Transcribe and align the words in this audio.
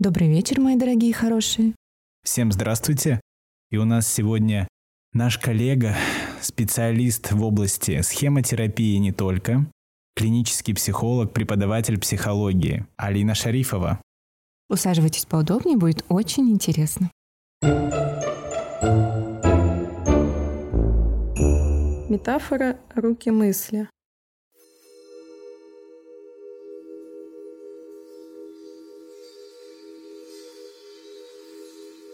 Добрый 0.00 0.28
вечер, 0.28 0.60
мои 0.60 0.76
дорогие 0.76 1.12
хорошие. 1.12 1.74
Всем 2.22 2.52
здравствуйте. 2.52 3.20
И 3.72 3.78
у 3.78 3.84
нас 3.84 4.06
сегодня 4.06 4.68
наш 5.12 5.38
коллега, 5.38 5.96
специалист 6.40 7.32
в 7.32 7.42
области 7.42 8.00
схемотерапии 8.02 8.96
не 8.98 9.10
только, 9.10 9.66
клинический 10.14 10.72
психолог, 10.72 11.32
преподаватель 11.32 11.98
психологии 11.98 12.86
Алина 12.96 13.34
Шарифова. 13.34 14.00
Усаживайтесь 14.70 15.24
поудобнее, 15.24 15.76
будет 15.76 16.04
очень 16.08 16.48
интересно. 16.48 17.10
Метафора 22.08 22.78
«руки 22.94 23.32
мысли». 23.32 23.88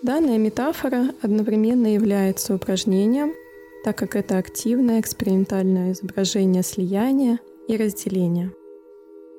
Данная 0.00 0.38
метафора 0.38 1.08
одновременно 1.22 1.92
является 1.92 2.54
упражнением, 2.54 3.34
так 3.82 3.98
как 3.98 4.14
это 4.14 4.38
активное 4.38 5.00
экспериментальное 5.00 5.90
изображение 5.90 6.62
слияния 6.62 7.40
и 7.66 7.76
разделения. 7.76 8.52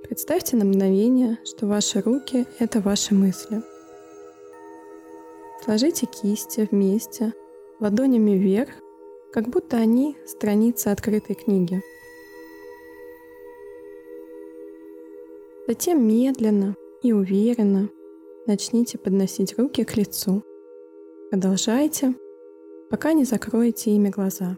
Представьте 0.03 0.57
на 0.57 0.65
мгновение, 0.65 1.37
что 1.45 1.65
ваши 1.65 2.01
руки— 2.01 2.45
это 2.59 2.81
ваши 2.81 3.15
мысли. 3.15 3.61
Сложите 5.63 6.07
кисти 6.07 6.67
вместе, 6.69 7.33
ладонями 7.79 8.31
вверх, 8.31 8.71
как 9.31 9.47
будто 9.47 9.77
они— 9.77 10.17
страницы 10.25 10.89
открытой 10.89 11.38
книги. 11.38 11.81
Затем 15.67 16.05
медленно 16.05 16.75
и 17.01 17.13
уверенно 17.13 17.89
начните 18.45 18.97
подносить 18.97 19.57
руки 19.57 19.85
к 19.85 19.95
лицу. 19.95 20.44
Продолжайте, 21.30 22.16
пока 22.89 23.13
не 23.13 23.23
закроете 23.23 23.91
ими 23.91 24.09
глаза. 24.09 24.58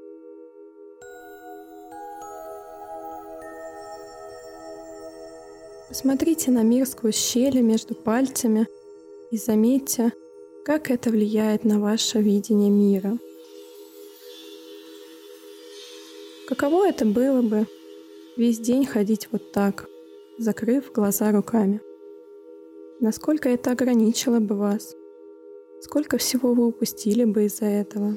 Посмотрите 5.89 6.49
на 6.49 6.64
мир 6.64 6.88
сквозь 6.88 7.17
щели 7.17 7.59
между 7.59 7.94
пальцами 7.94 8.67
и 9.31 9.38
заметьте, 9.38 10.14
как 10.64 10.89
это 10.89 11.09
влияет 11.09 11.66
на 11.66 11.81
ваше 11.81 12.19
видение 12.19 12.69
мира. 12.69 13.17
Каково 16.47 16.88
это 16.88 17.03
было 17.05 17.42
бы 17.42 17.67
весь 18.38 18.59
день 18.59 18.86
ходить 18.86 19.27
вот 19.33 19.52
так, 19.52 19.89
закрыв 20.38 20.89
глаза 20.94 21.33
руками? 21.33 21.81
Насколько 23.02 23.49
это 23.49 23.72
ограничило 23.72 24.39
бы 24.39 24.55
вас? 24.55 24.95
Сколько 25.81 26.19
всего 26.19 26.53
вы 26.53 26.67
упустили 26.67 27.23
бы 27.23 27.45
из-за 27.45 27.65
этого? 27.65 28.15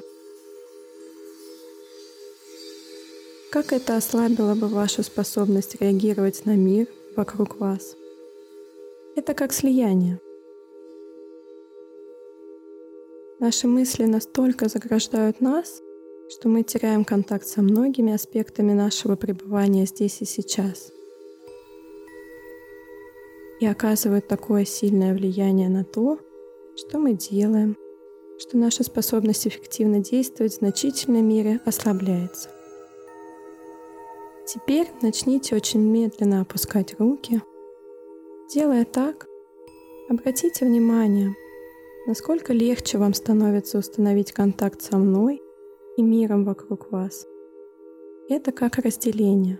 Как 3.49 3.73
это 3.73 3.97
ослабило 3.97 4.53
бы 4.53 4.67
вашу 4.67 5.01
способность 5.01 5.75
реагировать 5.81 6.45
на 6.45 6.55
мир 6.55 6.87
вокруг 7.15 7.59
вас? 7.59 7.97
Это 9.15 9.33
как 9.33 9.51
слияние. 9.51 10.19
Наши 13.39 13.67
мысли 13.67 14.05
настолько 14.05 14.69
заграждают 14.69 15.41
нас, 15.41 15.81
что 16.29 16.49
мы 16.49 16.61
теряем 16.61 17.03
контакт 17.03 17.47
со 17.47 17.61
многими 17.63 18.13
аспектами 18.13 18.73
нашего 18.73 19.15
пребывания 19.15 19.85
здесь 19.85 20.21
и 20.21 20.25
сейчас. 20.25 20.91
И 23.59 23.65
оказывают 23.65 24.27
такое 24.27 24.65
сильное 24.65 25.13
влияние 25.15 25.69
на 25.69 25.83
то, 25.83 26.19
что 26.75 26.99
мы 26.99 27.13
делаем, 27.13 27.77
что 28.37 28.57
наша 28.57 28.83
способность 28.83 29.47
эффективно 29.47 29.99
действовать 29.99 30.53
в 30.53 30.57
значительной 30.57 31.21
мере 31.21 31.61
ослабляется. 31.65 32.49
Теперь 34.45 34.87
начните 35.01 35.55
очень 35.55 35.79
медленно 35.79 36.41
опускать 36.41 36.99
руки. 36.99 37.41
Делая 38.53 38.85
так, 38.85 39.25
обратите 40.09 40.65
внимание, 40.65 41.35
насколько 42.05 42.53
легче 42.53 42.97
вам 42.97 43.13
становится 43.13 43.79
установить 43.79 44.33
контакт 44.33 44.81
со 44.81 44.97
мной 44.97 45.41
и 45.97 46.03
миром 46.03 46.43
вокруг 46.43 46.91
вас. 46.91 47.25
Это 48.29 48.51
как 48.51 48.77
разделение. 48.77 49.59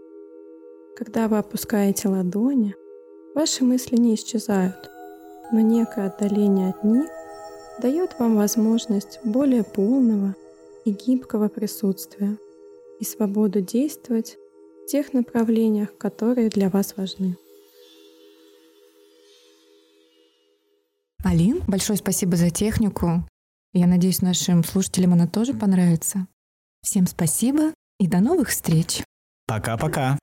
Когда 0.95 1.27
вы 1.27 1.37
опускаете 1.37 2.09
ладони, 2.09 2.75
ваши 3.33 3.63
мысли 3.63 3.95
не 3.95 4.15
исчезают, 4.15 4.89
но 5.51 5.59
некое 5.59 6.07
отдаление 6.07 6.69
от 6.69 6.83
них 6.83 7.09
дает 7.81 8.17
вам 8.19 8.35
возможность 8.35 9.19
более 9.23 9.63
полного 9.63 10.35
и 10.85 10.91
гибкого 10.91 11.47
присутствия 11.49 12.37
и 12.99 13.05
свободу 13.05 13.61
действовать 13.61 14.37
в 14.83 14.91
тех 14.91 15.13
направлениях, 15.13 15.97
которые 15.97 16.49
для 16.49 16.69
вас 16.69 16.95
важны. 16.95 17.37
Алин, 21.23 21.61
большое 21.67 21.97
спасибо 21.97 22.37
за 22.37 22.49
технику. 22.49 23.27
Я 23.73 23.87
надеюсь, 23.87 24.21
нашим 24.21 24.63
слушателям 24.63 25.13
она 25.13 25.27
тоже 25.27 25.53
понравится. 25.53 26.27
Всем 26.81 27.07
спасибо 27.07 27.73
и 27.99 28.07
до 28.07 28.19
новых 28.19 28.49
встреч. 28.49 29.03
Пока-пока. 29.47 30.17